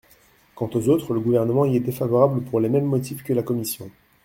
Quant 0.55 0.71
aux 0.73 0.89
autres, 0.89 1.13
le 1.13 1.19
Gouvernement 1.19 1.63
y 1.63 1.75
est 1.77 1.79
défavorable 1.79 2.41
pour 2.41 2.59
les 2.59 2.69
mêmes 2.69 2.85
motifs 2.87 3.23
que 3.23 3.33
la 3.35 3.43
commission. 3.43 3.91